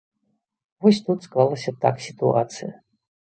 Вось 0.85 1.01
тут 1.09 1.27
склалася 1.27 1.71
так 1.85 2.01
сітуацыя. 2.07 2.73